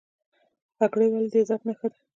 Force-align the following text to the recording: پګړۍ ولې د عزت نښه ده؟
پګړۍ 0.77 1.07
ولې 1.11 1.29
د 1.33 1.35
عزت 1.41 1.61
نښه 1.67 1.87
ده؟ 1.91 1.99